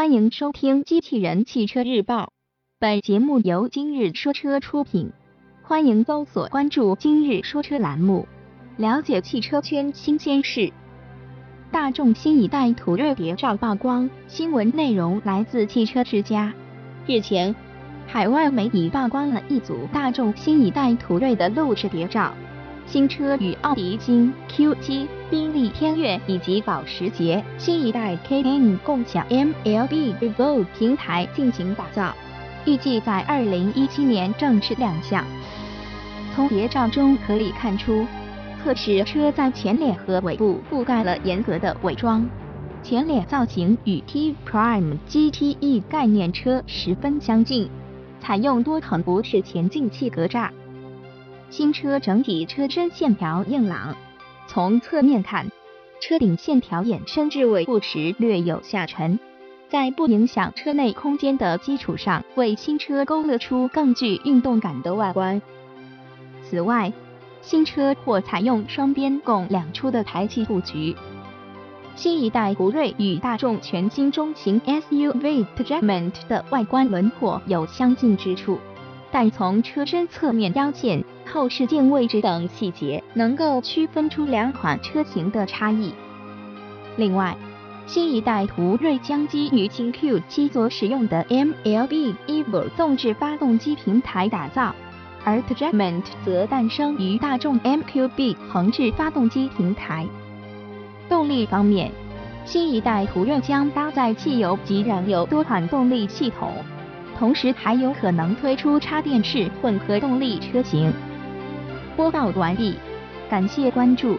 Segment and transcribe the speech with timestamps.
[0.00, 2.22] 欢迎收听《机器人汽车日报》，
[2.78, 5.12] 本节目由今日说车出品。
[5.62, 8.26] 欢迎搜索关注“今日说车”栏目，
[8.78, 10.72] 了解汽车圈新鲜事。
[11.70, 16.54] 大众新一代途锐谍照曝光，新闻内容来自汽车之家。
[17.06, 17.54] 日前，
[18.06, 22.32] 海外媒体曝光了一组大众新一代途锐的录制谍照。
[22.90, 32.12] 新车与奥迪金 Q7、宾利天越以及保时捷新一代 Cayenne 共享 MLB Evo 平台进行打造，
[32.66, 35.24] 预计在二零一七年正式亮相。
[36.34, 38.04] 从谍照中可以看出，
[38.64, 42.28] 侧视车在前脸和尾部覆盖了严格的伪装，
[42.82, 47.70] 前脸造型与 T Prime GTE 概念车十分相近，
[48.20, 50.50] 采用多层不式前进气格栅。
[51.50, 53.96] 新车整体车身线条硬朗，
[54.46, 55.50] 从侧面看，
[56.00, 59.18] 车顶线条延伸至尾部时略有下沉，
[59.68, 65.42] 在不影响车内空间的基础上，为新车勾勒出更具运动感的外观。
[66.48, 66.92] 此外，
[67.42, 70.94] 新车或采用双边共两出的排气布局。
[71.96, 78.56] 新一代途锐与大众全新中型 SUV Tejagment 的外观轮廓有相近之处。
[79.12, 85.94] 但从车身侧面腰线、后视镜位置等细节，能够区分出两款车型的差异。
[86.96, 87.36] 另外，
[87.86, 94.74] 新一代途锐将基于新 Q7 所使用的 MLB Evo 纵置发动机平台打造，
[95.24, 100.06] 而 Tejagment 则诞生于大众 MQB 横置发动机平台。
[101.08, 101.90] 动力方面，
[102.44, 106.52] 新一代途锐将搭载汽油及燃油多款动力系统。
[107.18, 110.90] 同时还有可能推出插电式混合动力车型。
[111.96, 112.76] 播报完毕，
[113.28, 114.18] 感谢关注。